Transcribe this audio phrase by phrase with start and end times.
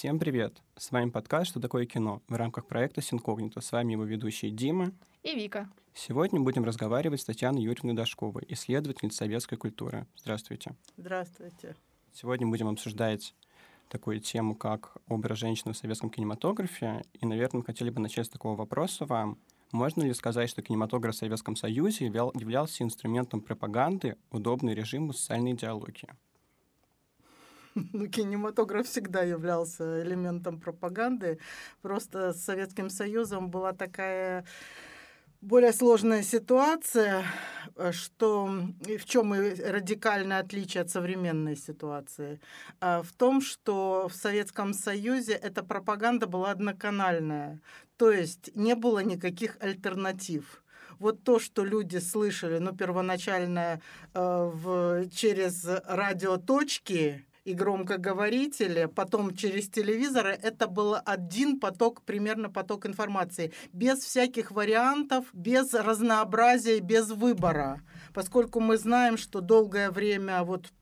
[0.00, 0.62] Всем привет!
[0.78, 3.60] С вами подкаст «Что такое кино» в рамках проекта «Синкогнито».
[3.60, 4.92] С вами его ведущие Дима
[5.22, 5.68] и Вика.
[5.92, 10.06] Сегодня будем разговаривать с Татьяной Юрьевной Дашковой, исследовательницей советской культуры.
[10.16, 10.74] Здравствуйте.
[10.96, 11.76] Здравствуйте.
[12.14, 13.34] Сегодня будем обсуждать
[13.90, 17.02] такую тему, как образ женщины в советском кинематографе.
[17.20, 19.36] И, наверное, мы хотели бы начать с такого вопроса вам.
[19.70, 26.08] Можно ли сказать, что кинематограф в Советском Союзе являлся инструментом пропаганды, удобной режиму социальной идеологии?
[27.92, 31.38] Ну, кинематограф всегда являлся элементом пропаганды.
[31.82, 34.44] Просто с Советским Союзом была такая
[35.40, 37.24] более сложная ситуация,
[37.92, 42.40] что в чем и радикальное отличие от современной ситуации,
[42.78, 47.60] а в том, что в Советском Союзе эта пропаганда была одноканальная,
[47.96, 50.62] то есть не было никаких альтернатив.
[50.98, 53.80] Вот то, что люди слышали, ну, первоначально
[54.12, 62.86] э, в, через радиоточки, и громкоговорители, потом через телевизоры, это был один поток, примерно поток
[62.86, 67.80] информации, без всяких вариантов, без разнообразия, без выбора.
[68.14, 70.72] Поскольку мы знаем, что долгое время вот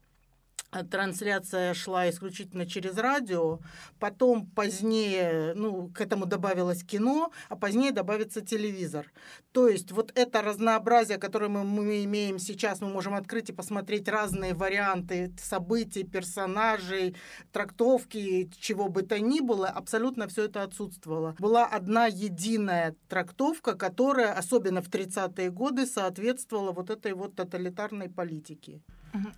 [0.91, 3.61] трансляция шла исключительно через радио,
[3.99, 9.11] потом позднее, ну, к этому добавилось кино, а позднее добавится телевизор.
[9.53, 14.09] То есть вот это разнообразие, которое мы, мы имеем сейчас, мы можем открыть и посмотреть
[14.09, 17.17] разные варианты событий, персонажей,
[17.53, 21.35] трактовки, чего бы то ни было, абсолютно все это отсутствовало.
[21.39, 28.83] Была одна единая трактовка, которая, особенно в 30-е годы, соответствовала вот этой вот тоталитарной политике.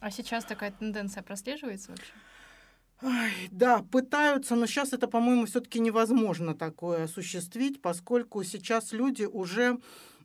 [0.01, 2.13] А сейчас такая тенденция прослеживается вообще?
[3.03, 9.79] Ой, да, пытаются, но сейчас это, по-моему, все-таки невозможно такое осуществить, поскольку сейчас люди уже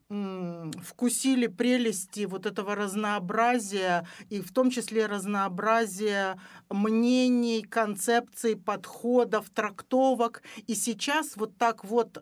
[0.07, 10.43] вкусили прелести вот этого разнообразия, и в том числе разнообразия мнений, концепций, подходов, трактовок.
[10.67, 12.21] И сейчас вот так вот э,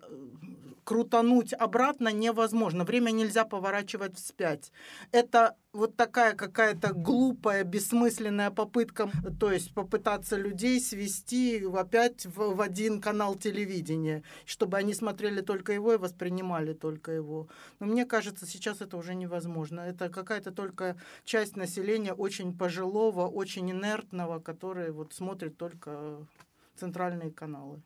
[0.83, 2.83] крутануть обратно невозможно.
[2.83, 4.71] Время нельзя поворачивать вспять.
[5.11, 12.61] Это вот такая какая-то глупая, бессмысленная попытка, то есть попытаться людей свести опять в, в
[12.61, 17.47] один канал телевидения, чтобы они смотрели только его и воспринимали только его.
[17.79, 19.81] Но мне кажется, сейчас это уже невозможно.
[19.81, 26.27] Это какая-то только часть населения очень пожилого, очень инертного, который вот смотрит только
[26.75, 27.81] центральные каналы.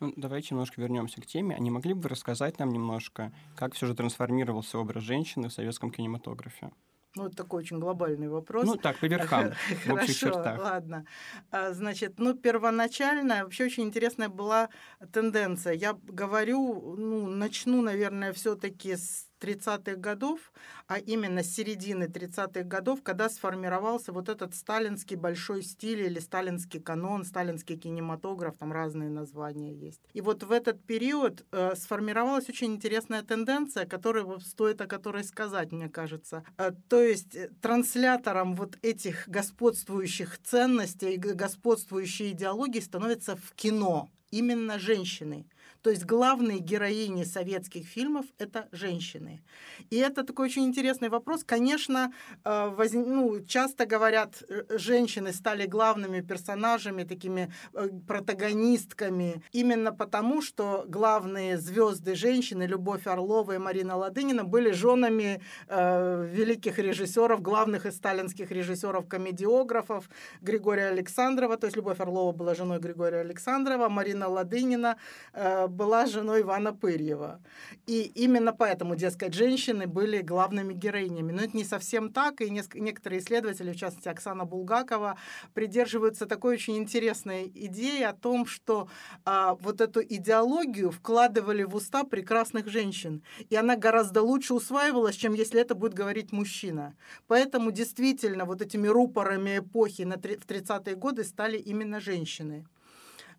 [0.00, 1.54] Ну, давайте немножко вернемся к теме.
[1.56, 5.52] А не могли бы вы рассказать нам немножко, как все же трансформировался образ женщины в
[5.52, 6.70] советском кинематографе?
[7.16, 8.64] Ну, это такой очень глобальный вопрос.
[8.64, 9.52] Ну, так, по верхам,
[9.86, 10.58] в общих чертах.
[10.58, 11.06] ладно.
[11.52, 14.68] А, значит, ну, первоначально вообще очень интересная была
[15.12, 15.74] тенденция.
[15.74, 20.52] Я говорю, ну, начну, наверное, все таки с 30-х годов,
[20.86, 26.80] а именно с середины 30-х годов, когда сформировался вот этот сталинский большой стиль или сталинский
[26.80, 30.00] канон, сталинский кинематограф, там разные названия есть.
[30.14, 35.72] И вот в этот период э, сформировалась очень интересная тенденция, которая стоит о которой сказать,
[35.72, 36.44] мне кажется.
[36.56, 44.78] Э, то есть э, транслятором вот этих господствующих ценностей, господствующей идеологии становится в кино именно
[44.78, 45.46] женщины.
[45.84, 49.42] То есть главные героини советских фильмов— это женщины.
[49.90, 51.44] И это такой очень интересный вопрос.
[51.44, 52.10] Конечно,
[52.42, 52.92] э, воз...
[52.92, 61.58] ну, часто говорят, э, женщины стали главными персонажами, такими э, протагонистками, именно потому, что главные
[61.58, 68.50] звезды женщины, Любовь Орлова и Марина Ладынина, были женами э, великих режиссеров, главных из сталинских
[68.50, 70.08] режиссеров-комедиографов
[70.40, 71.58] Григория Александрова.
[71.58, 74.96] То есть Любовь Орлова была женой Григория Александрова, Марина Ладынина
[75.34, 77.40] э, была женой Ивана Пырьева.
[77.86, 81.32] И именно поэтому, дескать, женщины были главными героинями.
[81.32, 85.18] Но это не совсем так, и некоторые исследователи, в частности Оксана Булгакова,
[85.52, 88.88] придерживаются такой очень интересной идеи о том, что
[89.24, 95.34] а, вот эту идеологию вкладывали в уста прекрасных женщин, и она гораздо лучше усваивалась, чем
[95.34, 96.94] если это будет говорить мужчина.
[97.26, 102.64] Поэтому действительно вот этими рупорами эпохи на, в 30-е годы стали именно женщины.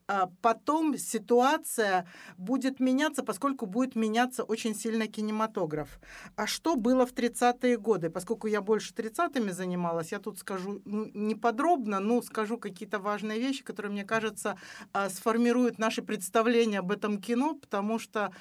[0.08, 2.08] А потом ситуация
[2.38, 6.00] будет меняться, поскольку будет меняться очень сильно кинематограф.
[6.36, 8.12] А что было в 30-е годы?
[8.12, 13.40] Поскольку я больше 30-ми занималась, я тут скажу ну, не подробно, но скажу какие-то важные
[13.40, 14.60] вещи, которые, мне кажется,
[14.94, 18.32] а, сформируют наши представления об этом кино, потому что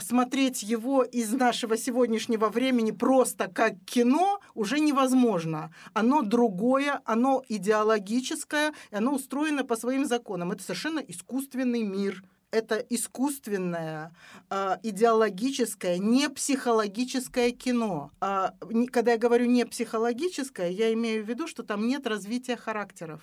[0.00, 5.72] смотреть его из нашего сегодняшнего времени просто как кино уже невозможно.
[5.94, 10.50] Оно другое, оно идеологическое, оно устроено по своим законам.
[10.50, 14.12] Это совершенно искусственный мир, это искусственное,
[14.50, 18.10] э, идеологическое, не психологическое кино.
[18.20, 18.54] А,
[18.92, 23.22] когда я говорю не психологическое, я имею в виду, что там нет развития характеров.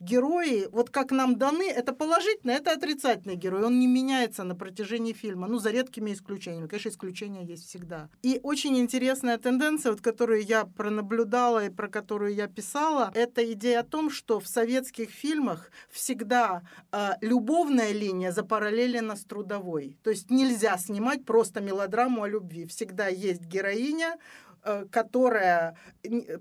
[0.00, 3.64] Герои, вот как нам даны, это положительный, это отрицательный герой.
[3.64, 6.68] Он не меняется на протяжении фильма, ну, за редкими исключениями.
[6.68, 8.08] Конечно, исключения есть всегда.
[8.22, 13.80] И очень интересная тенденция, вот, которую я пронаблюдала и про которую я писала, это идея
[13.80, 19.98] о том, что в советских фильмах всегда э, любовная линия запараллелена с трудовой.
[20.02, 22.66] То есть нельзя снимать просто мелодраму о любви.
[22.66, 24.16] Всегда есть героиня,
[24.64, 25.76] э, которая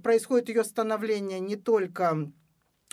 [0.04, 2.31] происходит ее становление не только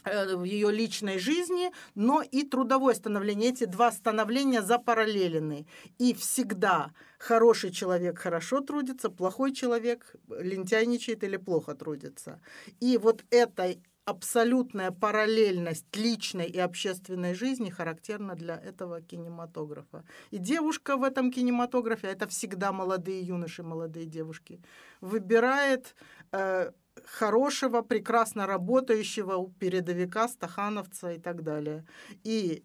[0.04, 3.50] в ее личной жизни, но и трудовое становление.
[3.50, 5.66] Эти два становления запараллелены.
[5.98, 12.40] И всегда хороший человек хорошо трудится, плохой человек лентяйничает или плохо трудится.
[12.80, 13.74] И вот эта
[14.04, 20.04] абсолютная параллельность личной и общественной жизни характерна для этого кинематографа.
[20.30, 24.60] И девушка в этом кинематографе, это всегда молодые юноши, молодые девушки,
[25.00, 25.94] выбирает
[26.32, 26.72] э,
[27.05, 31.85] хорошего, прекрасно работающего передовика, стахановца и так далее.
[32.23, 32.64] И,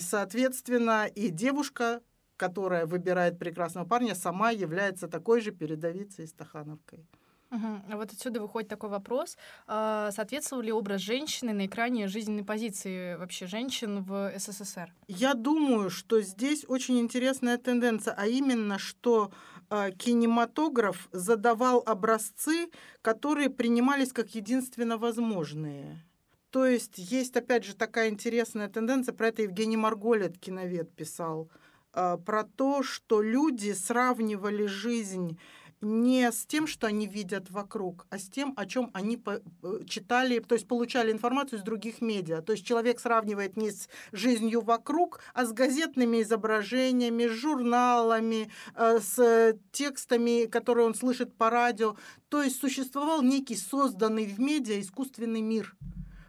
[0.00, 2.02] соответственно, и девушка,
[2.36, 7.06] которая выбирает прекрасного парня, сама является такой же передовицей стахановкой.
[7.50, 7.66] Угу.
[7.90, 9.36] А вот отсюда выходит такой вопрос.
[9.66, 14.94] А, соответствовал ли образ женщины на экране жизненной позиции вообще женщин в СССР?
[15.08, 19.32] Я думаю, что здесь очень интересная тенденция, а именно, что
[19.70, 22.70] кинематограф задавал образцы,
[23.02, 26.04] которые принимались как единственно возможные.
[26.50, 31.48] То есть есть, опять же, такая интересная тенденция, про это Евгений Марголет, киновед, писал,
[31.92, 35.38] а, про то, что люди сравнивали жизнь
[35.80, 39.40] не с тем, что они видят вокруг, а с тем, о чем они э,
[39.86, 42.42] читали, то есть получали информацию из других медиа.
[42.42, 49.00] То есть человек сравнивает не с жизнью вокруг, а с газетными изображениями, с журналами, э,
[49.00, 51.96] с текстами, которые он слышит по радио.
[52.28, 55.74] То есть существовал некий созданный в медиа искусственный мир,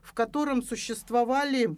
[0.02, 1.78] в котором существовали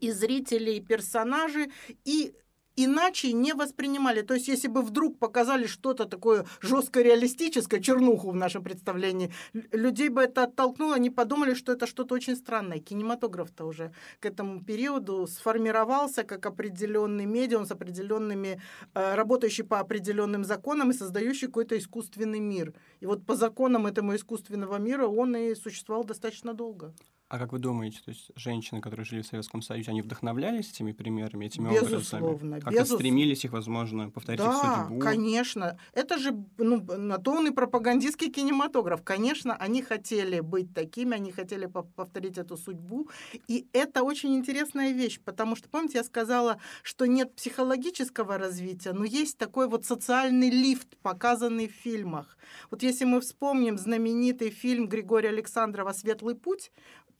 [0.00, 1.70] и зрители, и персонажи,
[2.04, 2.34] и
[2.76, 4.22] иначе не воспринимали.
[4.22, 9.32] То есть, если бы вдруг показали что-то такое жестко реалистическое, чернуху в нашем представлении,
[9.72, 12.78] людей бы это оттолкнуло, они подумали, что это что-то очень странное.
[12.78, 18.60] Кинематограф-то уже к этому периоду сформировался как определенный медиум с определенными,
[18.94, 22.74] э, работающий по определенным законам и создающий какой-то искусственный мир.
[23.00, 26.94] И вот по законам этого искусственного мира он и существовал достаточно долго.
[27.32, 30.92] А как вы думаете, то есть женщины, которые жили в Советском Союзе, они вдохновлялись этими
[30.92, 32.60] примерами, этими безусловно, образами?
[32.60, 32.98] Как-то безусловно.
[32.98, 35.00] стремились их, возможно, повторить да, судьбу?
[35.00, 35.78] конечно.
[35.94, 39.02] Это же ну, на то он и пропагандистский кинематограф.
[39.02, 43.08] Конечно, они хотели быть такими, они хотели повторить эту судьбу.
[43.48, 49.04] И это очень интересная вещь, потому что, помните, я сказала, что нет психологического развития, но
[49.06, 52.36] есть такой вот социальный лифт, показанный в фильмах.
[52.70, 56.70] Вот если мы вспомним знаменитый фильм Григория Александрова «Светлый путь»,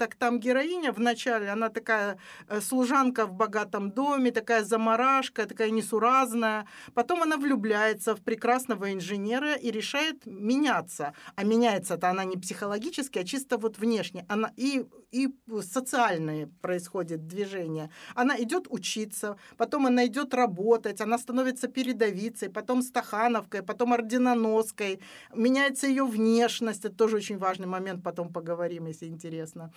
[0.03, 2.19] так там героиня вначале, она такая
[2.49, 6.67] э, служанка в богатом доме, такая заморашка, такая несуразная.
[6.95, 11.13] Потом она влюбляется в прекрасного инженера и решает меняться.
[11.37, 14.25] А меняется-то она не психологически, а чисто вот внешне.
[14.29, 15.29] Она и, и
[15.61, 17.89] социальное происходит движение.
[18.17, 24.99] Она идет учиться, потом она идет работать, она становится передовицей, потом стахановкой, потом орденоноской.
[25.35, 29.71] Меняется ее внешность, это тоже очень важный момент, потом поговорим, если интересно.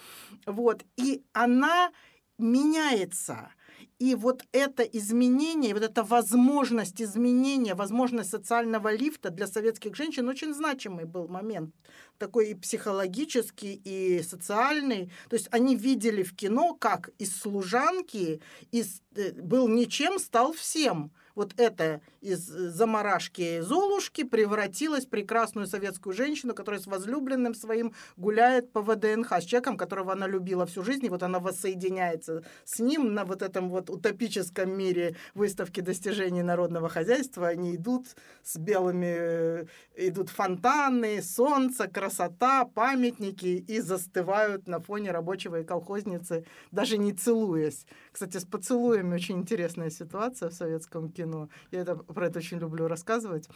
[0.45, 0.83] Вот.
[0.97, 1.91] И она
[2.37, 3.51] меняется.
[3.97, 10.53] И вот это изменение, вот эта возможность изменения, возможность социального лифта для советских женщин очень
[10.53, 11.73] значимый был момент.
[12.17, 15.11] Такой и психологический, и социальный.
[15.29, 18.41] То есть они видели в кино, как из служанки
[18.71, 25.67] из, э, был ничем, стал всем вот это из э, заморашки Золушки превратилась в прекрасную
[25.67, 30.83] советскую женщину, которая с возлюбленным своим гуляет по ВДНХ, с человеком, которого она любила всю
[30.83, 36.41] жизнь, и вот она воссоединяется с ним на вот этом вот утопическом мире выставки достижений
[36.41, 37.47] народного хозяйства.
[37.47, 38.07] Они идут
[38.43, 39.65] с белыми, э,
[39.95, 47.85] идут фонтаны, солнце, красота, памятники и застывают на фоне рабочего и колхозницы, даже не целуясь.
[48.11, 51.49] Кстати, с поцелуями очень интересная ситуация в советском кино кино.
[51.71, 53.49] Я это, про это очень люблю рассказывать.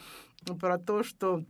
[0.60, 1.44] Про то, что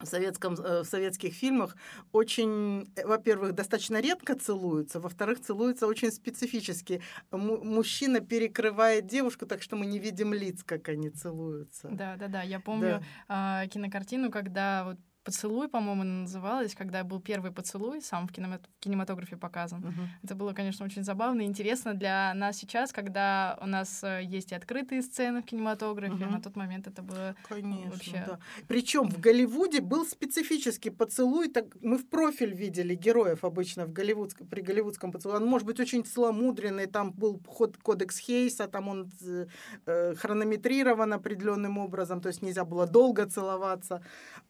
[0.00, 1.76] в, советском, э, в советских фильмах
[2.12, 7.00] очень, э, во-первых, достаточно редко целуются, во-вторых, целуются очень специфически.
[7.32, 11.88] М- мужчина перекрывает девушку, так что мы не видим лиц, как они целуются.
[11.90, 12.42] Да, да, да.
[12.42, 13.64] Я помню да.
[13.64, 14.98] э, кинокартину, когда вот
[15.28, 18.48] поцелуй, по-моему, называлась, когда был первый поцелуй, сам в, кино...
[18.48, 19.80] в кинематографе показан.
[19.80, 20.08] Мгм.
[20.22, 24.52] Это было, конечно, очень забавно и интересно для нас сейчас, когда у нас э, есть
[24.52, 26.24] и открытые сцены в кинематографе.
[26.24, 26.32] Мгм.
[26.32, 28.24] На тот момент это было Конечно, вообще.
[28.26, 28.38] да.
[28.68, 31.48] Причем в Голливуде был специфический поцелуй.
[31.48, 35.36] Так мы в профиль видели героев обычно в голливудском, при голливудском поцелуе.
[35.36, 39.46] Он может быть очень целомудренный, там был ход, кодекс Хейса, там он э,
[39.84, 44.00] э, хронометрирован определенным образом, то есть нельзя было долго целоваться.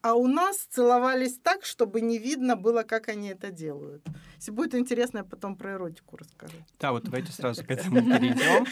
[0.02, 4.06] А у нас целовались так, чтобы не видно было, как они это делают.
[4.36, 6.56] Если будет интересно, я потом про эротику расскажу.
[6.78, 8.66] Да, вот давайте сразу к этому перейдем.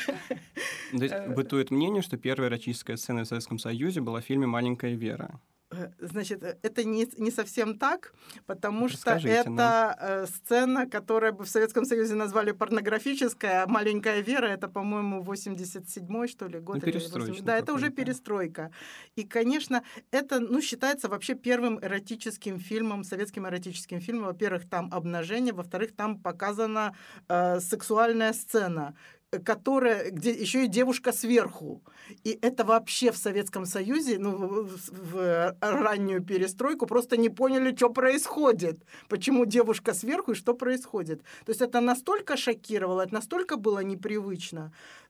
[0.93, 1.35] Э.
[1.35, 5.41] бытует мнение, что первая эротическая сцена в Советском Союзе была в фильме «Маленькая Вера».
[5.73, 8.13] Э, Значит, э, это не, не совсем так,
[8.47, 9.55] потому что Расскажите нам.
[9.55, 15.23] это э, сцена, которая бы в Советском Союзе назвали порнографическая, а «Маленькая Вера»— это, по-моему,
[15.23, 16.77] 87-й, что ли, год.
[16.77, 18.71] Ну, или перестроечный 80 Да, это уже перестройка.
[19.17, 19.83] И, конечно,
[20.13, 24.27] это, ну, считается вообще первым эротическим фильмом, советским эротическим фильмом.
[24.27, 26.95] Во-первых, там обнажение, во-вторых, там показана
[27.29, 28.95] э, сексуальная сцена
[29.39, 31.83] которая, где еще и девушка сверху.
[32.25, 37.75] И это вообще в Советском Союзе, ну, в, в- в раннюю перестройку просто не поняли,
[37.77, 38.85] что происходит.
[39.09, 41.23] Почему девушка сверху и что происходит.
[41.45, 45.06] То есть это настолько шокировало, это настолько было непривычно, э, э,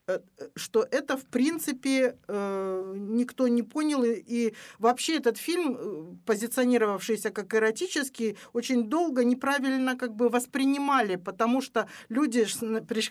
[0.55, 4.05] что это, в принципе, э, никто не понял.
[4.05, 11.61] И, вообще этот фильм, э, позиционировавшийся как эротический, очень долго неправильно как бы воспринимали, потому
[11.61, 12.47] что люди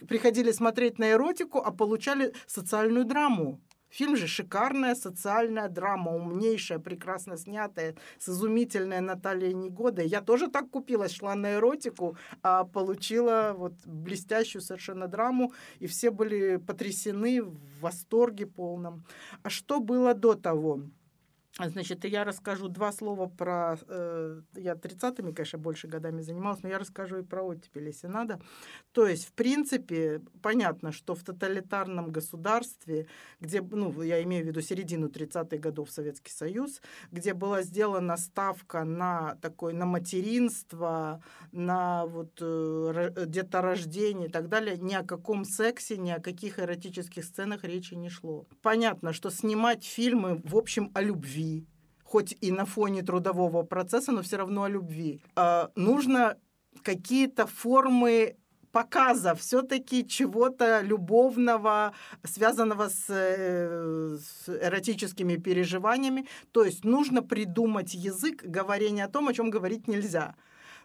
[0.08, 3.60] приходили смотреть на эротику, а получали социальную драму.
[3.96, 10.06] Фильм же шикарная социальная драма, умнейшая, прекрасно снятая, с изумительной Натальей Негодой.
[10.06, 16.12] Я тоже так купилась, шла на эротику, а получила вот блестящую совершенно драму, и все
[16.12, 19.06] были потрясены, в восторге полном.
[19.44, 20.82] А что было до того?
[21.58, 23.78] Значит, я расскажу два слова про...
[23.88, 28.42] э, я 30-ми, конечно, больше годами занималась, но я расскажу и про оттепель, если надо.
[28.92, 33.08] То есть, в принципе, понятно, что в тоталитарном государстве,
[33.40, 36.82] где, ну, я имею в виду середину 30-х годов Советский Союз,
[37.12, 44.50] где была сделана ставка на такое, на материнство, на вот э, ро- деторождение и так
[44.50, 48.46] далее, ни о каком сексе, ни о каких эротических сценах речи не шло.
[48.62, 51.45] Понятно, что снимать фильмы, в общем, о любви,
[52.04, 55.22] хоть и на фоне трудового процесса, но все равно о любви.
[55.36, 56.38] А, нужно
[56.84, 58.36] какие-то формы
[58.76, 66.28] показа все-таки чего-то любовного, связанного с, э, с эротическими переживаниями.
[66.52, 70.36] То есть нужно придумать язык говорения о том, о чем говорить нельзя.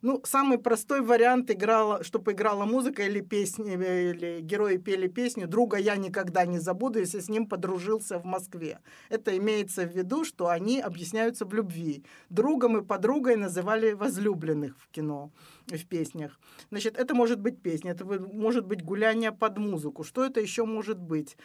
[0.03, 5.47] Ну, самый простой вариант играла, чтобы играла музыка или песни, э, или герои пели песню
[5.47, 8.79] «Друга я никогда не забуду, если с ним подружился в Москве».
[9.11, 12.03] Это имеется в виду, что они объясняются в любви.
[12.31, 15.33] Другом и подругой называли возлюбленных в кино,
[15.67, 16.39] в песнях.
[16.71, 20.05] Значит, это может быть песня, это может быть гуляние под музыку.
[20.05, 21.37] Что это еще может быть?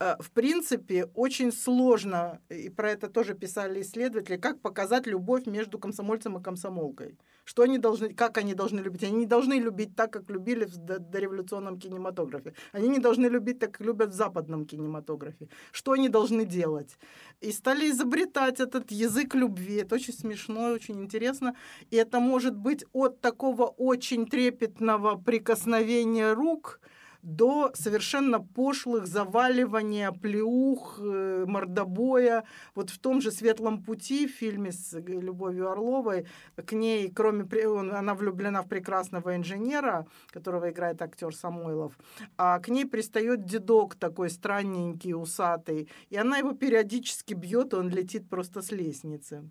[0.00, 5.78] Э, В принципе, очень сложно, и про это тоже писали исследователи, как показать любовь между
[5.78, 7.18] комсомольцем и комсомолкой.
[7.44, 9.02] Что они должны, как они должны любить?
[9.02, 12.54] Они не должны любить так, как любили в до- дореволюционном кинематографе.
[12.72, 15.48] Они не должны любить так, как любят в западном кинематографе.
[15.72, 16.96] Что они должны делать?
[17.42, 19.74] И стали изобретать этот язык любви.
[19.82, 21.54] Это очень смешно, очень интересно.
[21.90, 26.80] И это может быть от такого очень трепетного прикосновения рук
[27.24, 32.44] до совершенно пошлых заваливания, плеух, э, мордобоя.
[32.74, 36.26] Вот в том же «Светлом пути» в фильме с э, Любовью Орловой
[36.56, 37.44] к ней, кроме...
[37.44, 41.98] Она влюблена в прекрасного инженера, которого играет актер Самойлов,
[42.36, 47.88] а к ней пристает дедок такой странненький, усатый, и она его периодически бьет, и он
[47.88, 49.48] летит просто с лестницы.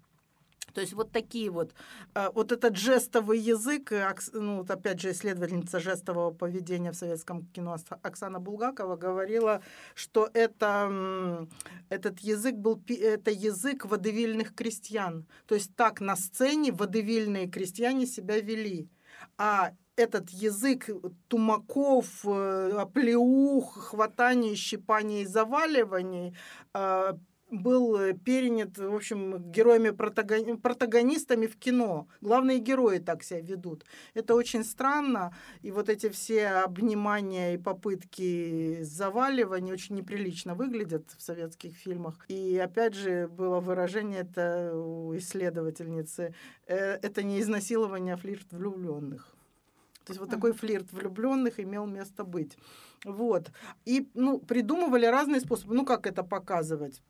[0.73, 1.73] То есть вот такие вот,
[2.13, 7.45] а, вот этот жестовый язык, э, ну вот опять же исследовательница жестового поведения в советском
[7.47, 9.61] кино Оксана Булгакова говорила,
[9.95, 11.47] что это,
[11.89, 15.25] этот язык был, это язык водевильных крестьян.
[15.45, 18.89] То есть так на сцене водевильные крестьяне себя вели.
[19.37, 20.89] А этот язык
[21.27, 26.35] тумаков, э, оплеух, хватаний, щипаний и заваливаний
[27.61, 32.07] был э, перенят, в общем, героями, протагони- протагонистами в кино.
[32.21, 33.85] Главные герои так себя ведут.
[34.13, 35.35] Это очень странно.
[35.61, 42.25] И вот эти все обнимания и попытки заваливания очень неприлично выглядят в советских фильмах.
[42.27, 46.33] И опять же было выражение это у исследовательницы.
[46.67, 49.35] э, Это не изнасилование, а флирт влюбленных.
[50.05, 52.57] То есть вот такой флирт влюбленных имел место быть.
[53.05, 53.51] Вот.
[53.85, 55.75] И ну, придумывали разные способы.
[55.75, 57.01] Ну, как это показывать?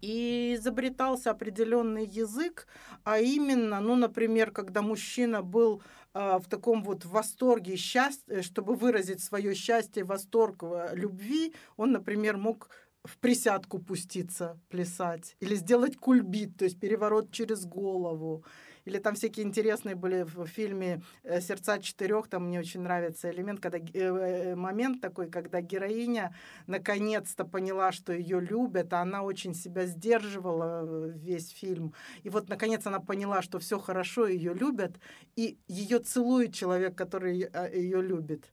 [0.00, 2.66] И изобретался определенный язык,
[3.04, 5.82] а именно, ну, например, когда мужчина был
[6.14, 12.38] э, в таком вот восторге счастья, чтобы выразить свое счастье, восторг, э, любви, он, например,
[12.38, 12.70] мог
[13.04, 18.44] в присядку пуститься, плясать, или сделать кульбит, то есть переворот через голову,
[18.90, 23.60] или там всякие интересные были в фильме э, «Сердца четырех», там мне очень нравится элемент,
[23.60, 26.34] когда э, э, момент такой, когда героиня
[26.66, 31.94] наконец-то поняла, что ее любят, а она очень себя сдерживала весь фильм.
[32.24, 34.98] И вот наконец она поняла, что все хорошо, ее любят,
[35.36, 38.50] и ее целует человек, который ее любит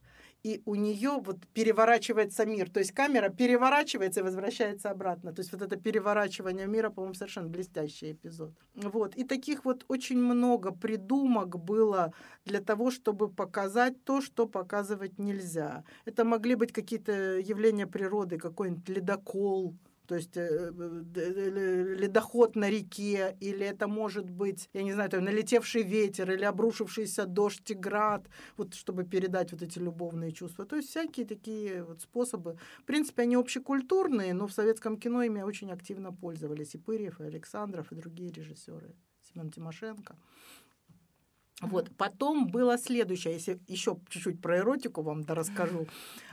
[0.48, 2.70] и у нее вот переворачивается мир.
[2.70, 5.32] То есть камера переворачивается и возвращается обратно.
[5.32, 8.52] То есть вот это переворачивание мира, по-моему, совершенно блестящий эпизод.
[8.74, 9.14] Вот.
[9.16, 12.12] И таких вот очень много придумок было
[12.44, 15.84] для того, чтобы показать то, что показывать нельзя.
[16.06, 19.74] Это могли быть какие-то явления природы, какой-нибудь ледокол,
[20.08, 20.72] то есть э,
[21.98, 27.26] ледоход на реке, или это может быть, я не знаю, там, налетевший ветер, или обрушившийся
[27.26, 30.64] дождь и град, вот чтобы передать вот эти любовные чувства.
[30.64, 32.56] То есть всякие такие вот способы.
[32.78, 37.24] В принципе, они общекультурные, но в советском кино ими очень активно пользовались и Пырьев, и
[37.24, 38.94] Александров, и другие режиссеры.
[39.20, 40.16] Семен Тимошенко.
[41.60, 41.90] Вот.
[41.96, 45.86] Потом было следующее, если еще чуть-чуть про эротику вам да расскажу.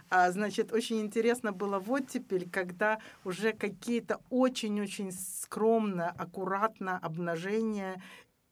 [0.09, 8.01] А, значит, очень интересно было вот теперь, когда уже какие-то очень-очень скромно, аккуратно обнажения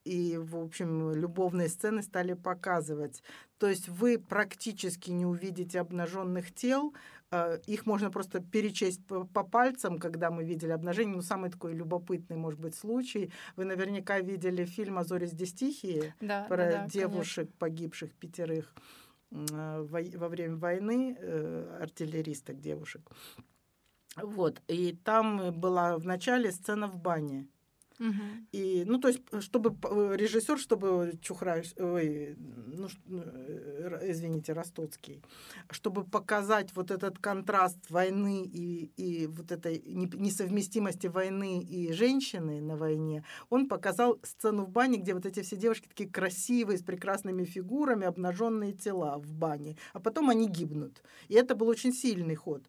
[0.04, 3.24] и, в общем, любовные сцены стали показывать.
[3.58, 6.94] То есть вы практически не увидите обнаженных тел,
[7.32, 11.16] а, их можно просто перечесть по, по пальцам, когда мы видели обнажение.
[11.16, 13.32] Ну, самый такой любопытный, может быть, случай.
[13.56, 17.58] Вы наверняка видели фильм «А зори здесь тихие» да, про да, да, девушек, конечно.
[17.60, 18.74] погибших пятерых
[19.34, 23.02] во время войны, э, артиллеристок девушек.
[24.16, 27.48] Вот, и там была в начале сцена в бане.
[28.52, 35.22] И, ну, то есть, чтобы э, режиссер, чтобы Чухра, ой, ну, э, извините, Ростоцкий,
[35.70, 42.76] чтобы показать вот этот контраст войны и, и вот этой несовместимости войны и женщины на
[42.76, 47.46] войне, он показал сцену в бане, где вот эти все девушки такие красивые, с прекрасными
[47.46, 51.02] фигурами, обнаженные тела в бане, а потом они гибнут.
[51.30, 52.64] И это был очень сильный ход.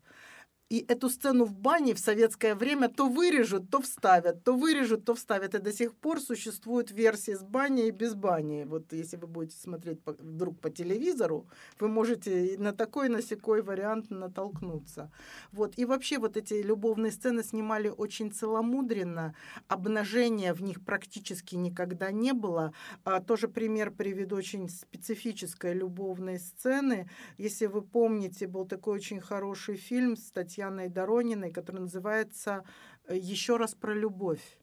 [0.75, 5.15] И эту сцену в бане в советское время то вырежут, то вставят, то вырежут, то
[5.15, 5.55] вставят.
[5.55, 8.65] И до сих пор существуют версии с баней и без бани.
[8.65, 11.47] Вот если вы будете смотреть вдруг по телевизору,
[11.79, 15.13] вы можете на такой, на секой вариант натолкнуться.
[15.53, 15.79] Вот.
[15.79, 19.37] И вообще вот эти любовные сцены снимали очень целомудренно.
[19.69, 22.73] Обнажения в них практически никогда не было.
[23.05, 27.09] А, тоже пример приведу очень специфической любовной сцены.
[27.39, 32.65] Если вы помните, был такой очень хороший фильм, статья Татьяной Дорониной, который называется
[33.07, 34.59] э, «Еще раз про любовь».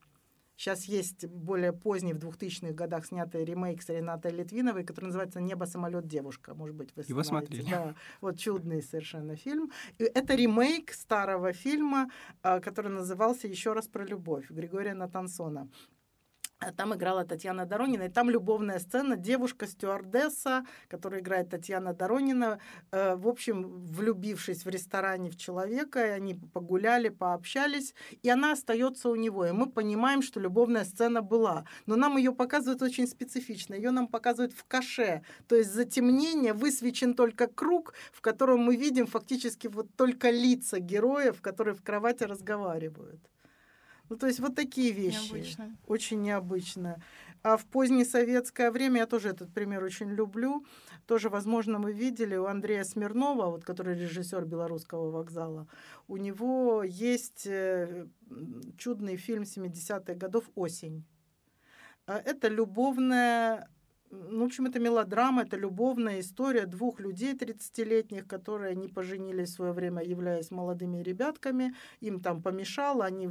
[0.61, 5.65] Сейчас есть более поздний, в 2000-х годах снятый ремейк с Ренатой Литвиновой, который называется «Небо,
[5.65, 6.53] самолет, девушка».
[6.53, 7.67] Может быть, вы Его смотрели.
[7.71, 9.71] Да, вот чудный совершенно фильм.
[9.97, 12.11] И это ремейк старого фильма,
[12.43, 15.67] э, который назывался «Еще раз про любовь» Григория Натансона.
[16.77, 22.59] Там играла Татьяна Доронина, и там любовная сцена, девушка-стюардесса, которая играет Татьяна Доронина,
[22.91, 29.09] э, в общем, влюбившись в ресторане в человека, и они погуляли, пообщались, и она остается
[29.09, 33.73] у него, и мы понимаем, что любовная сцена была, но нам ее показывают очень специфично,
[33.73, 39.07] ее нам показывают в каше, то есть затемнение, высвечен только круг, в котором мы видим
[39.07, 43.19] фактически вот только лица героев, которые в кровати разговаривают.
[44.11, 45.31] Ну, то есть вот такие вещи.
[45.31, 45.77] Необычно.
[45.87, 47.01] Очень необычно.
[47.43, 50.65] А в позднее советское время, я тоже этот пример очень люблю,
[51.05, 55.65] тоже, возможно, мы видели у Андрея Смирнова, вот, который режиссер белорусского вокзала,
[56.09, 58.05] у него есть э,
[58.77, 61.05] чудный фильм 70-х годов «Осень».
[62.05, 63.69] А это любовная
[64.11, 69.53] ну, в общем, это мелодрама, это любовная история двух людей 30-летних, которые не поженились в
[69.53, 71.73] свое время, являясь молодыми ребятками.
[72.01, 73.29] Им там помешало, они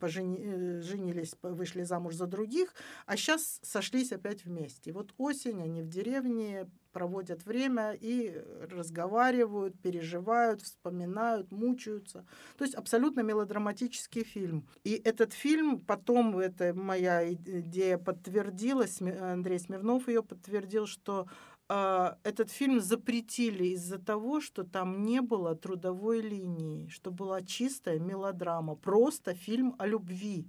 [0.00, 2.74] пожени, э, женились, вышли замуж за других,
[3.06, 4.90] а сейчас сошлись опять вместе.
[4.90, 8.32] И вот осень, они в деревне проводят время и
[8.70, 12.24] разговаривают, переживают, вспоминают, мучаются.
[12.56, 14.66] То есть абсолютно мелодраматический фильм.
[14.84, 21.26] И этот фильм потом, это моя идея подтвердилась, Андрей Смирнов ее подтвердил, что
[21.68, 27.98] э, этот фильм запретили из-за того, что там не было трудовой линии, что была чистая
[27.98, 30.46] мелодрама, просто фильм о любви.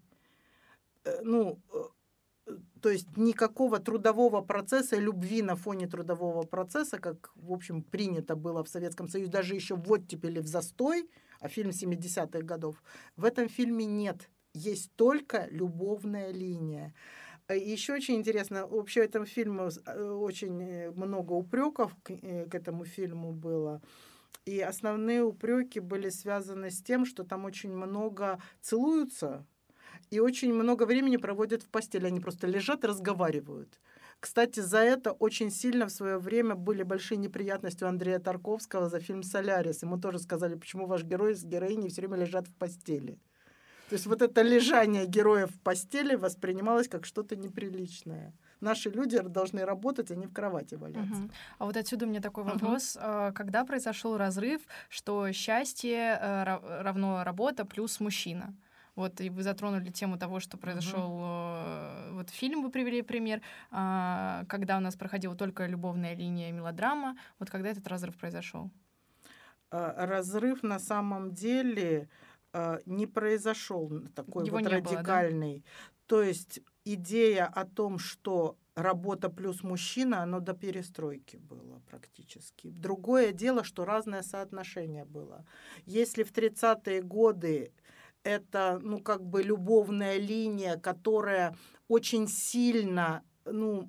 [1.05, 1.77] Э, ну, э,
[2.81, 8.63] то есть никакого трудового процесса, любви на фоне трудового процесса, как, в общем, принято было
[8.63, 12.83] в Советском Союзе, даже еще в оттепели в застой, а фильм 70-х годов,
[13.15, 16.93] в этом фильме нет есть только любовная линия.
[17.47, 22.13] Э, Еще очень интересно, вообще этому фильму э, очень э, много упреков к,
[22.49, 23.81] к этому фильму было.
[24.45, 29.45] И основные упреки были связаны с тем, что там очень много целуются
[30.11, 32.07] и очень много времени проводят в постели.
[32.07, 33.79] Они просто лежат и разговаривают.
[34.19, 38.99] Кстати, за это очень сильно в свое время были большие неприятности у Андрея Тарковского за
[38.99, 39.83] фильм «Солярис».
[39.83, 43.19] Ему тоже сказали, почему ваш герой с героиней все время лежат в постели.
[43.89, 48.33] То есть вот это лежание героев в постели воспринималось как что-то неприличное.
[48.61, 51.21] Наши люди должны работать, а не в кровати валяться.
[51.21, 51.31] Угу.
[51.59, 52.95] А вот отсюда у меня такой вопрос.
[52.95, 53.33] Угу.
[53.35, 56.43] Когда произошел разрыв, что счастье э,
[56.81, 58.55] равно работа плюс мужчина?
[58.95, 62.13] Вот, и вы затронули тему того, что произошел uh-huh.
[62.13, 67.17] вот фильм, вы привели пример, а, когда у нас проходила только любовная линия мелодрама.
[67.39, 68.71] Вот когда этот разрыв произошел?
[69.69, 72.07] А, разрыв на самом деле
[72.53, 75.55] а, не произошел такой Его вот радикальный.
[75.55, 75.69] Было, да?
[76.07, 82.69] То есть идея о том, что работа плюс мужчина, оно до перестройки было практически.
[82.69, 85.45] Другое дело, что разное соотношение было.
[85.85, 87.73] Если в 30-е годы
[88.25, 91.55] это, ну, как бы любовная линия, которая
[91.87, 93.87] очень сильно, ну,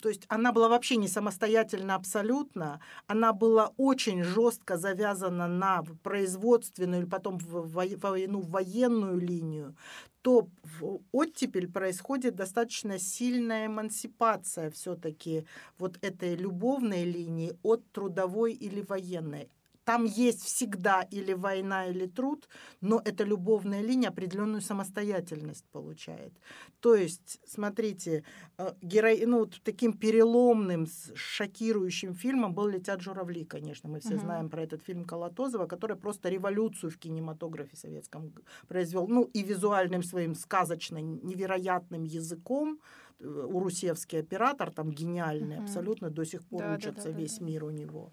[0.00, 7.02] то есть она была вообще не самостоятельна абсолютно, она была очень жестко завязана на производственную
[7.02, 9.76] или потом в войну, в военную линию,
[10.22, 10.48] то
[10.80, 15.46] в оттепель происходит достаточно сильная эмансипация все-таки
[15.78, 19.50] вот этой любовной линии от трудовой или военной
[19.84, 22.48] там есть всегда или война, или труд,
[22.80, 26.32] но эта любовная линия определенную самостоятельность получает.
[26.80, 28.24] То есть, смотрите,
[28.58, 29.10] э, геро...
[29.26, 33.88] ну, вот таким переломным, шокирующим фильмом был «Летят журавли», конечно.
[33.88, 34.20] Мы все угу.
[34.20, 38.32] знаем про этот фильм Колотозова, который просто революцию в кинематографе советском
[38.68, 39.08] произвел.
[39.08, 42.78] Ну, и визуальным своим сказочным, невероятным языком,
[43.22, 45.64] Урусевский оператор, там гениальный угу.
[45.64, 48.12] абсолютно, до сих пор да, учится да, да, весь да, мир у него.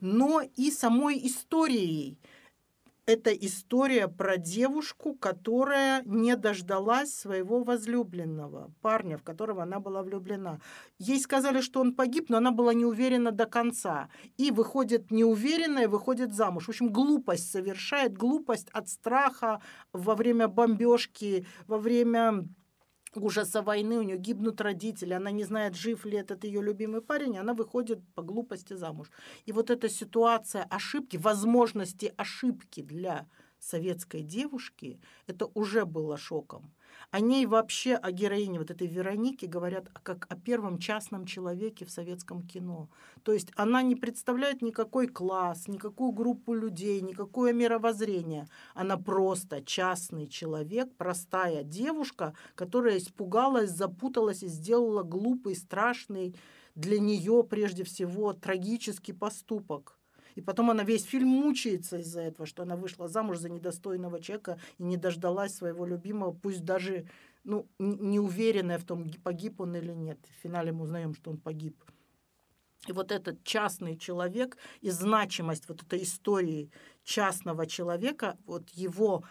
[0.00, 2.18] Но и самой историей.
[3.06, 10.60] Это история про девушку, которая не дождалась своего возлюбленного, парня, в которого она была влюблена.
[10.98, 14.10] Ей сказали, что он погиб, но она была не уверена до конца.
[14.36, 16.66] И выходит неуверенная, выходит замуж.
[16.66, 19.60] В общем, глупость совершает, глупость от страха
[19.92, 22.44] во время бомбежки, во время
[23.16, 27.38] ужаса войны, у нее гибнут родители, она не знает, жив ли этот ее любимый парень,
[27.38, 29.10] она выходит по глупости замуж.
[29.46, 33.26] И вот эта ситуация ошибки, возможности ошибки для
[33.58, 36.72] советской девушки, это уже было шоком.
[37.10, 41.90] О ней вообще, о героине вот этой Вероники говорят как о первом частном человеке в
[41.90, 42.88] советском кино.
[43.22, 48.48] То есть она не представляет никакой класс, никакую группу людей, никакое мировоззрение.
[48.74, 56.34] Она просто частный человек, простая девушка, которая испугалась, запуталась и сделала глупый, страшный
[56.74, 59.99] для нее прежде всего трагический поступок.
[60.34, 64.58] И потом она весь фильм мучается из-за этого, что она вышла замуж за недостойного человека
[64.78, 67.06] и не дождалась своего любимого, пусть даже
[67.44, 70.18] ну, не уверенная в том, погиб он или нет.
[70.38, 71.76] В финале мы узнаем, что он погиб.
[72.86, 76.70] И вот этот частный человек и значимость вот этой истории
[77.04, 79.22] частного человека, вот его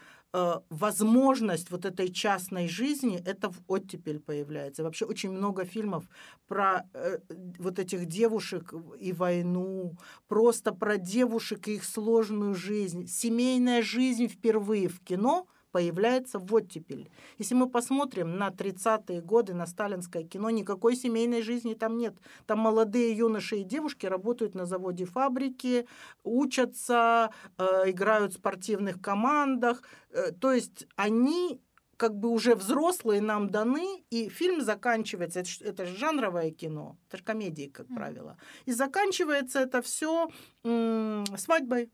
[0.69, 4.83] возможность вот этой частной жизни, это в оттепель появляется.
[4.83, 6.05] Вообще очень много фильмов
[6.47, 7.19] про э,
[7.57, 13.07] вот этих девушек и войну, просто про девушек и их сложную жизнь.
[13.07, 17.09] Семейная жизнь впервые в кино– появляется в оттепель.
[17.37, 22.15] Если мы посмотрим на 30-е годы, на сталинское кино, никакой семейной жизни там нет.
[22.45, 25.87] Там молодые юноши и девушки работают на заводе фабрики,
[26.23, 29.83] учатся, э, играют в спортивных командах.
[30.11, 31.61] Э, то есть они
[31.99, 37.17] как бы уже взрослые нам даны, и фильм заканчивается, это, это же жанровое кино, это
[37.17, 40.29] же комедии, как правило, и заканчивается это все
[40.63, 41.91] свадьбой.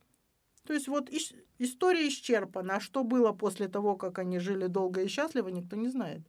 [0.66, 1.10] То есть вот
[1.60, 2.76] история исчерпана.
[2.76, 6.22] А что было после того, как они жили долго и счастливо, никто не знает.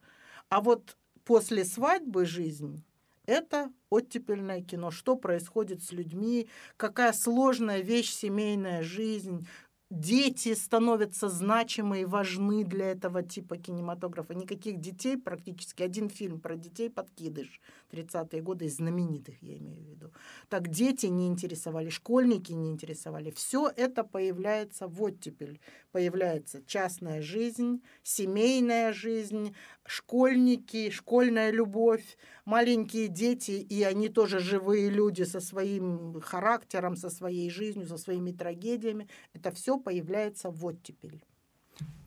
[0.48, 2.84] А вот после свадьбы жизнь–
[3.26, 4.90] это оттепельное кино.
[4.90, 9.48] Что происходит с людьми, какая сложная вещь семейная жизнь,
[9.90, 14.34] дети становятся значимы и важны для этого типа кинематографа.
[14.34, 15.82] Никаких детей практически.
[15.82, 17.60] Один фильм про детей «Подкидыш»
[17.92, 20.12] 30-е годы, из знаменитых я имею в виду.
[20.48, 23.30] Так дети не интересовали, школьники не интересовали.
[23.30, 25.60] Все это появляется в оттепель.
[25.96, 29.56] Появляется частная жизнь, семейная жизнь,
[29.86, 37.48] школьники, школьная любовь, маленькие дети, и они тоже живые люди со своим характером, со своей
[37.48, 39.08] жизнью, со своими трагедиями.
[39.32, 41.24] Это все появляется в оттепель.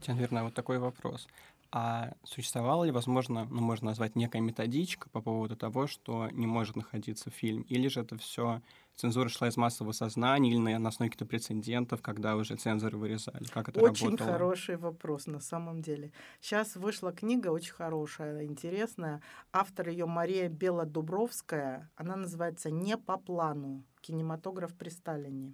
[0.05, 1.27] наверное, вот такой вопрос.
[1.71, 6.75] А существовала ли, возможно, ну, можно назвать некая методичка по поводу того, что не может
[6.75, 7.61] находиться фильм?
[7.63, 8.61] Или же это все
[8.95, 13.43] цензура шла из массового сознания или на, на основе каких-то прецедентов, когда уже цензоры вырезали?
[13.45, 14.31] Как это очень работало?
[14.31, 16.11] хороший вопрос на самом деле.
[16.41, 19.21] Сейчас вышла книга очень хорошая, интересная.
[19.53, 21.91] Автор ее Мария Белодубровская.
[21.95, 23.85] Она называется «Не по плану.
[24.01, 25.53] Кинематограф при Сталине»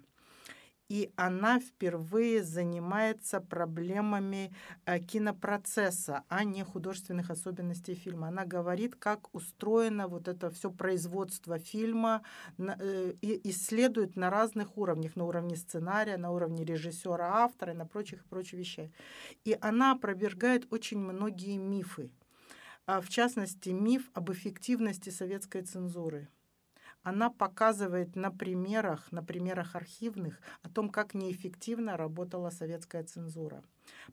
[0.88, 4.52] и она впервые занимается проблемами
[4.84, 8.28] э, кинопроцесса, а не художественных особенностей фильма.
[8.28, 12.22] Она говорит, как устроено вот это все производство фильма,
[12.58, 17.86] э, и исследует на разных уровнях, на уровне сценария, на уровне режиссера, автора и на
[17.86, 18.90] прочих и прочих вещах.
[19.44, 22.10] И она опровергает очень многие мифы.
[22.86, 26.28] А в частности, миф об эффективности советской цензуры
[27.06, 33.62] она показывает на примерах, на примерах архивных о том, как неэффективно работала советская цензура.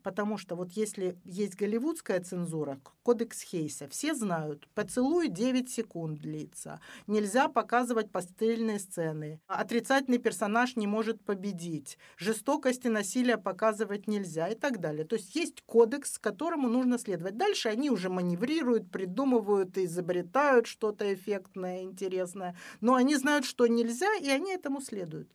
[0.02, 6.80] Потому что вот если есть голливудская цензура, кодекс Хейса, все знают, поцелуй 9 секунд длится,
[7.08, 14.56] нельзя показывать постельные сцены, отрицательный персонаж не может победить, жестокость и насилие показывать нельзя и
[14.56, 15.06] так далее.
[15.06, 17.38] То есть есть кодекс, которому нужно следовать.
[17.38, 24.30] Дальше они уже маневрируют, придумывают, изобретают что-то эффектное, интересное, но они знают, что нельзя, и
[24.30, 25.30] они этому следуют.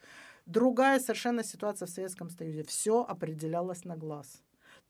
[0.48, 2.62] Другая совершенно ситуация в Советском Союзе.
[2.62, 4.42] Все определялось на глаз.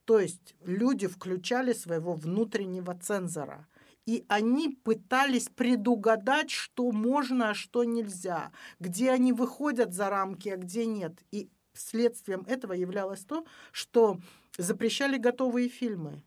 [0.05, 3.67] То есть люди включали своего внутреннего цензора.
[4.07, 10.57] И они пытались предугадать, что можно, а что нельзя, где они выходят за рамки, а
[10.57, 11.19] где нет.
[11.33, 14.21] И следствием этого являлось то, что
[14.57, 16.23] запрещали готовые фильмы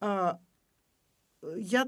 [0.00, 0.40] а,
[1.42, 1.86] я,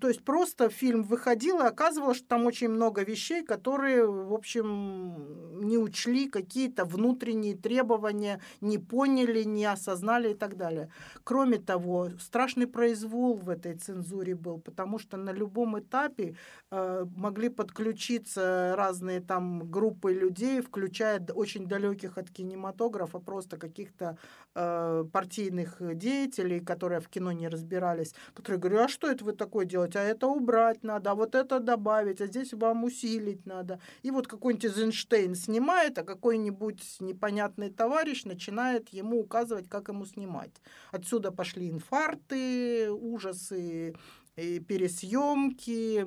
[0.00, 5.60] то есть просто фильм выходил, и оказывалось, что там очень много вещей, которые, в общем,
[5.60, 10.88] не учли какие-то внутренние требования, не поняли, не осознали и так далее.
[11.22, 16.36] Кроме того, страшный произвол в этой цензуре был, потому что на любом этапе
[16.70, 24.16] э, могли подключиться разные там группы людей, включая очень далеких от кинематографа, просто каких-то
[24.54, 29.66] э, партийных деятелей, которые в кино не разбирались, которые говорят, а что это вы такое
[29.66, 29.98] делаете?
[29.98, 33.80] А это убрать надо, а вот это добавить, а здесь вам усилить надо.
[34.02, 40.52] И вот какой-нибудь Эйзенштейн снимает, а какой-нибудь непонятный товарищ начинает ему указывать, как ему снимать.
[40.92, 43.94] Отсюда пошли инфаркты, ужасы,
[44.34, 46.06] пересъемки,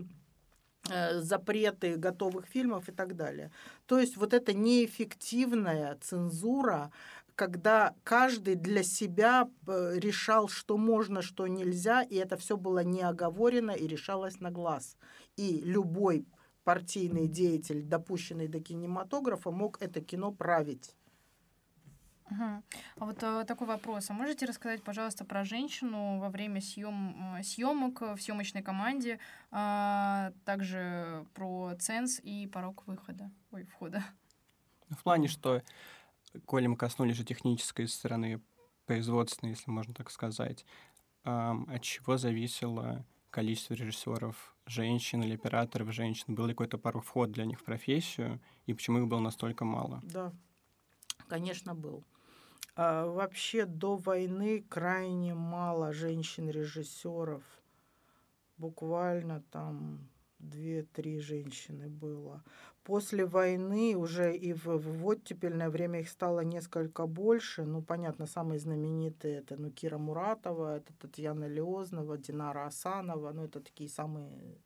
[0.90, 3.52] э, запреты готовых фильмов и так далее.
[3.86, 6.92] То есть вот эта неэффективная цензура,
[7.38, 13.04] когда каждый для себя э, решал, что можно, что нельзя, и это все было не
[13.04, 14.98] оговорено и решалось на глаз.
[15.38, 16.26] И любой
[16.64, 20.96] партийный деятель, допущенный до кинематографа, мог это кино править.
[22.32, 22.44] Угу.
[22.98, 24.10] А вот э, такой вопрос.
[24.10, 29.20] А можете рассказать, пожалуйста, про женщину во время съем, э, съемок в съемочной команде,
[29.52, 34.04] а также про ценз и порог выхода, ой, входа?
[34.90, 35.62] В плане, что
[36.46, 38.42] коли мы коснулись же технической стороны
[38.86, 40.66] производственной, если можно так сказать,
[41.24, 46.36] от чего зависело количество режиссеров женщин или операторов женщин?
[46.36, 50.02] Был ли какой-то порог вход для них в профессию, и почему их было настолько мало?
[50.04, 50.34] Да,
[51.28, 52.04] конечно, был.
[52.76, 57.44] А, вообще до войны крайне мало женщин-режиссеров.
[58.58, 60.10] Буквально там
[60.40, 62.44] две-три женщины было.
[62.84, 67.66] После войны уже и в, в оттепельное время их стало несколько больше.
[67.66, 73.34] Ну, понятно, самые знаменитые это ну, Кира Муратова, это Татьяна Леознова, Динара Асанова.
[73.34, 74.58] Ну, это такие самые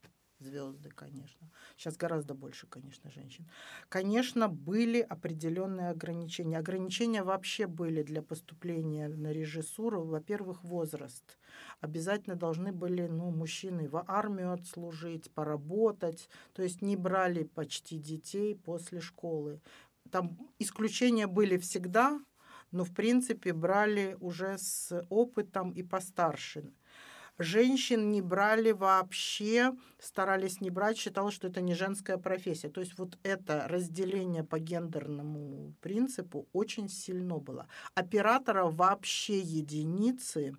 [0.41, 1.49] звезды, конечно.
[1.77, 3.47] Сейчас гораздо больше, конечно, женщин.
[3.89, 6.57] Конечно, были определенные ограничения.
[6.57, 10.03] Ограничения вообще были для поступления на режиссуру.
[10.03, 11.37] Во-первых, возраст.
[11.79, 16.29] Обязательно должны были ну, мужчины в армию отслужить, поработать.
[16.53, 19.61] То есть не брали почти детей после школы.
[20.11, 22.19] Там исключения были всегда,
[22.71, 26.71] но в принципе брали уже с опытом и постарше.
[27.41, 32.69] Женщин не брали вообще, старались не брать, считалось, что это не женская профессия.
[32.69, 37.67] То есть вот это разделение по гендерному принципу очень сильно было.
[37.95, 40.55] Оператора вообще единицы,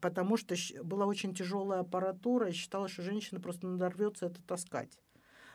[0.00, 4.98] потому что была очень тяжелая аппаратура, и считалось, что женщина просто надорвется это таскать.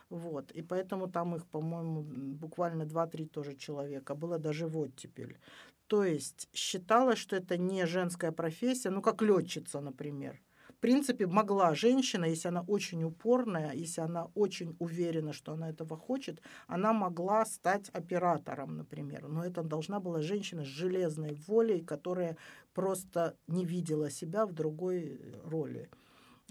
[0.09, 0.51] Вот.
[0.51, 4.13] И поэтому там их, по-моему, буквально 2-3 тоже человека.
[4.13, 5.39] Было даже вот теперь.
[5.87, 10.41] То есть считалось, что это не женская профессия, ну, как летчица, например.
[10.81, 16.41] Принципе, могла женщина, если она очень упорная, если она очень уверена, что она этого хочет,
[16.67, 19.27] она могла стать оператором, например.
[19.27, 22.35] Но это должна была женщина с железной волей, которая
[22.73, 25.89] просто не видела себя в другой роли.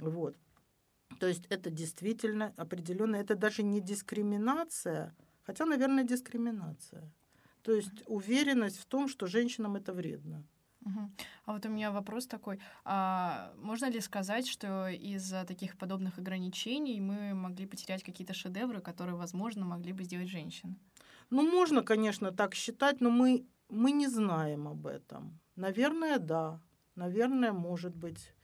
[0.01, 0.37] Вот.
[1.19, 7.11] То есть это действительно определенно, это даже не дискриминация, хотя, наверное, дискриминация.
[7.63, 10.45] То есть уверенность в том, что женщинам это вредно.
[10.85, 11.11] Угу.
[11.45, 12.59] А вот у меня вопрос такой.
[12.85, 19.17] А можно ли сказать, что из-за таких подобных ограничений мы могли потерять какие-то шедевры, которые,
[19.17, 20.77] возможно, могли бы сделать женщины?
[21.31, 25.41] Ну, можно, конечно, так считать, но мы, мы не знаем об этом.
[25.57, 26.61] Наверное, да.
[26.97, 28.35] Наверное, может быть,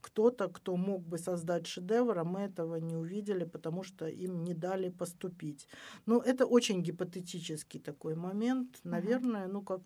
[0.00, 4.54] кто-то, кто мог бы создать шедевр, а мы этого не увидели, потому что им не
[4.54, 5.68] дали поступить.
[6.06, 8.80] Но это очень гипотетический такой момент.
[8.84, 9.82] Наверное, ну как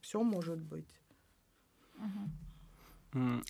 [0.00, 1.00] все может быть.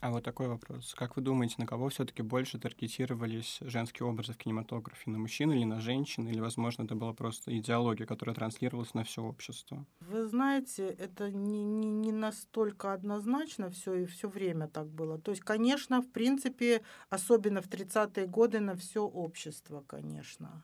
[0.03, 0.95] А вот такой вопрос.
[0.95, 5.11] Как вы думаете, на кого все-таки больше таргетировались женские образы в кинематографе?
[5.11, 6.29] На мужчин или на женщин?
[6.29, 9.87] Или, возможно, это была просто идеология, которая транслировалась на все общество?
[10.01, 15.19] Вы знаете, это не, не, не настолько однозначно все и все время так было.
[15.19, 20.63] То есть, конечно, в принципе, особенно в 30-е годы на все общество, конечно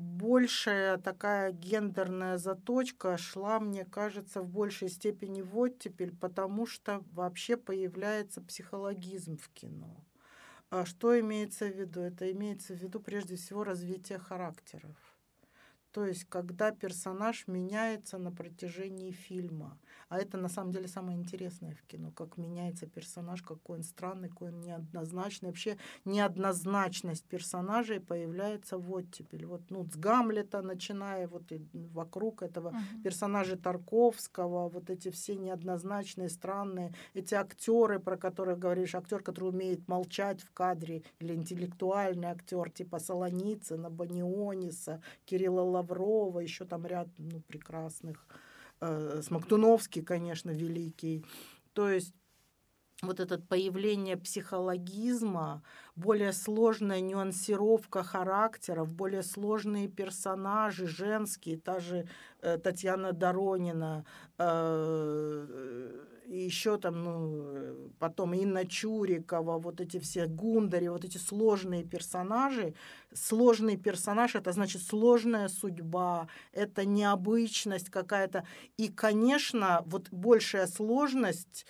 [0.00, 7.56] большая такая гендерная заточка шла, мне кажется, в большей степени в оттепель, потому что вообще
[7.56, 10.04] появляется психологизм в кино.
[10.70, 12.00] А что имеется в виду?
[12.00, 14.96] Это имеется в виду прежде всего развитие характеров.
[15.92, 19.78] То есть, когда персонаж меняется на протяжении фильма.
[20.08, 24.28] А это на самом деле самое интересное в кино, как меняется персонаж, какой он странный,
[24.28, 25.48] какой он неоднозначный.
[25.48, 29.46] Вообще неоднозначность персонажей появляется в оттепель.
[29.46, 33.02] Вот ну, с Гамлета, начиная вот и вокруг этого uh-huh.
[33.02, 39.88] персонажа Тарковского, вот эти все неоднозначные, странные, эти актеры, про которых говоришь, актер, который умеет
[39.88, 47.40] молчать в кадре, или интеллектуальный актер, типа Солоницына, Баниониса, Кирилла Лаврова, еще там ряд ну,
[47.40, 48.26] прекрасных
[48.80, 51.24] э, Смоктуновский, конечно, великий.
[51.72, 52.14] То есть
[53.02, 55.62] вот это появление психологизма,
[55.96, 62.06] более сложная нюансировка характеров, более сложные персонажи женские, та же
[62.42, 64.04] э, Татьяна Доронина,
[64.38, 71.82] э, и еще там, ну, потом Инна Чурикова, вот эти все Гундари, вот эти сложные
[71.82, 72.74] персонажи.
[73.12, 78.46] Сложный персонаж— это значит сложная судьба, это необычность какая-то.
[78.76, 81.66] И, конечно, вот большая сложность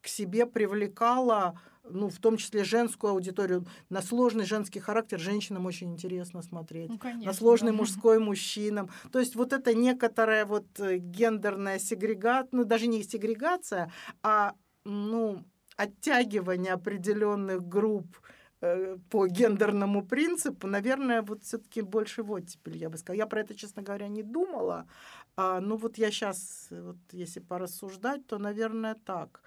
[0.00, 1.58] к себе привлекала
[1.92, 3.66] ну, в том числе женскую аудиторию.
[3.88, 6.90] На сложный женский характер женщинам очень интересно смотреть.
[6.90, 7.78] Ну, конечно, на сложный да.
[7.78, 8.90] мужской мужчинам.
[9.12, 13.90] То есть вот это некоторая вот э, гендерная сегрегация, ну, даже не сегрегация,
[14.22, 15.44] а, ну,
[15.76, 18.20] оттягивание определенных групп
[18.60, 23.18] э, по гендерному принципу, наверное, вот все-таки больше вот теперь я бы сказала.
[23.18, 24.86] Я про это, честно говоря, не думала.
[25.42, 29.42] А, ну вот я сейчас, вот если порассуждать, то, наверное, так.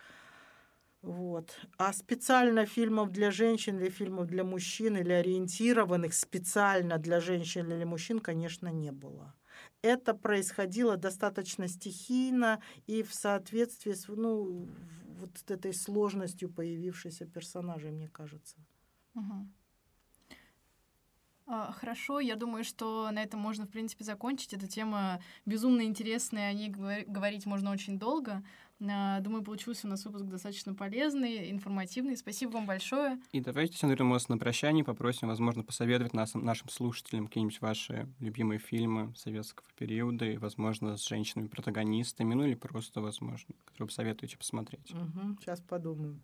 [1.04, 1.60] Вот.
[1.78, 7.84] А специально фильмов для женщин или фильмов для мужчин, или ориентированных специально для женщин или
[7.84, 9.36] мужчин, конечно, не было.
[9.84, 14.68] Это происходило достаточно стихийно и в соответствии с ну,
[15.20, 18.58] вот этой сложностью появившейся персонажей, мне кажется.
[19.14, 19.48] Угу.
[21.74, 24.54] Хорошо, я думаю, что на этом можно, в принципе, закончить.
[24.54, 28.44] Эта тема безумно интересная, о ней говорить можно очень долго.
[28.82, 32.18] А, думаю, получился у нас выпуск достаточно полезный, информативный.
[32.18, 33.20] Спасибо вам большое.
[33.32, 38.60] И давайте, Андрей Мосс, на прощание попросим, возможно, посоветовать нас, нашим слушателям какие-нибудь ваши любимые
[38.60, 44.92] фильмы советского периода, и, возможно, с женщинами-протагонистами, ну или просто, возможно, которые посоветуете посмотреть.
[44.92, 46.20] Угу, сейчас подумаю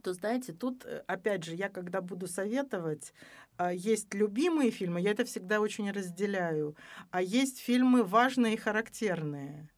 [0.00, 3.12] то знаете, тут, э, опять же, я когда буду советовать,
[3.56, 6.76] а, есть любимые фильмы, я это всегда очень разделяю,
[7.10, 9.68] а есть фильмы важные и характерные.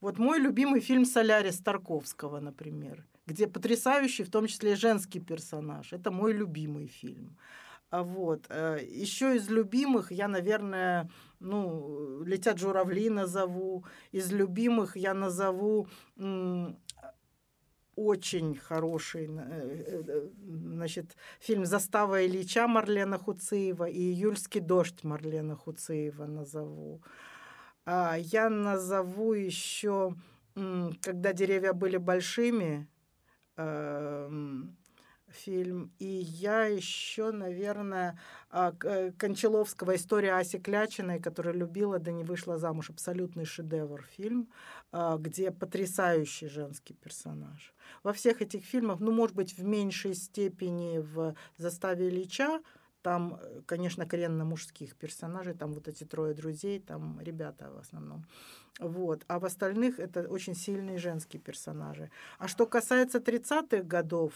[0.00, 5.92] Вот мой любимый фильм «Солярис» Тарковского, например, где потрясающий, в том числе женский персонаж.
[5.92, 7.36] Это мой любимый фильм.
[7.90, 8.46] А вот.
[8.48, 13.84] Э, Еще из любимых я, наверное, ну, «Летят журавли» назову.
[14.12, 15.86] Из любимых я назову
[17.96, 26.26] очень хороший э, э, значит, фильм «Застава Ильича» Марлена Хуциева и «Июльский дождь» Марлена Хуциева
[26.26, 27.02] назову.
[27.84, 30.14] А, я назову еще,
[30.54, 32.88] когда деревья были большими,
[35.32, 35.92] фильм.
[35.98, 38.18] И я еще, наверное,
[38.50, 42.90] а, э, Кончаловского «История Аси Клячиной», которая любила, да не вышла замуж.
[42.90, 44.48] Абсолютный шедевр фильм,
[44.92, 47.74] а, где потрясающий женский персонаж.
[48.02, 52.60] Во всех этих фильмах, ну, может быть, в меньшей степени в «Заставе Ильича»,
[53.02, 58.24] там, э, конечно, коренно мужских персонажей, там вот эти трое друзей, там ребята в основном.
[58.78, 59.24] Вот.
[59.28, 62.10] А в остальных это очень сильные женские персонажи.
[62.38, 64.32] А что касается 30-х годов,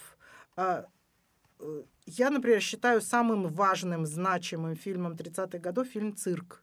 [0.56, 6.62] я, например, считаю самым важным, значимым фильмом 30-х годов фильм «Цирк».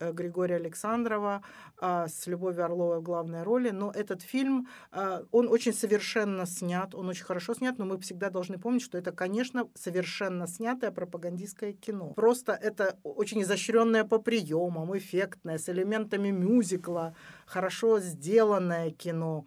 [0.00, 1.42] Э, Григория Александрова
[1.78, 3.70] а, с Любовью Орловой в главной роли.
[3.70, 8.30] Но этот фильм, а, он очень совершенно снят, он очень хорошо снят, но мы всегда
[8.30, 12.14] должны помнить, что это, конечно, совершенно снятое пропагандистское кино.
[12.14, 17.14] Просто это очень изощренное по приемам, эффектное, с элементами мюзикла,
[17.46, 19.44] хорошо сделанное кино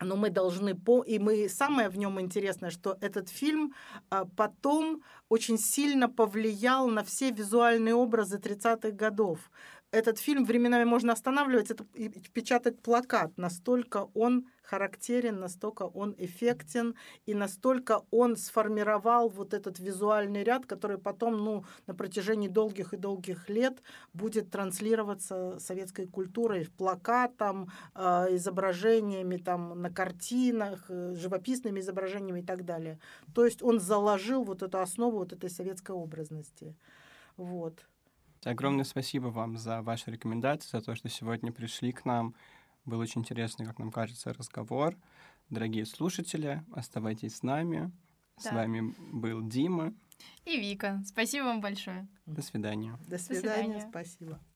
[0.00, 3.74] но мы должны по и мы самое в нем интересное, что этот фильм
[4.10, 9.50] а, потом очень сильно повлиял на все визуальные образы 30-х годов
[9.96, 13.32] этот фильм временами можно останавливать это, и печатать плакат.
[13.38, 16.94] Настолько он характерен, настолько он эффектен,
[17.24, 22.98] и настолько он сформировал вот этот визуальный ряд, который потом ну, на протяжении долгих и
[22.98, 23.82] долгих лет
[24.12, 32.66] будет транслироваться советской культурой, плакатом, э, изображениями там, на картинах, э, живописными изображениями и так
[32.66, 32.98] далее.
[33.34, 36.74] То есть он заложил вот эту основу вот этой советской образности.
[37.38, 37.86] Вот.
[38.44, 42.34] Огромное спасибо вам за ваши рекомендации, за то, что сегодня пришли к нам.
[42.84, 44.96] Был очень интересный, как нам кажется, разговор.
[45.50, 47.90] Дорогие слушатели, оставайтесь с нами.
[48.36, 48.50] Да.
[48.50, 49.94] С вами был Дима.
[50.44, 51.02] И Вика.
[51.06, 52.06] Спасибо вам большое.
[52.26, 52.98] До свидания.
[53.06, 53.42] До свидания.
[53.42, 53.86] До свидания.
[53.90, 54.40] Спасибо.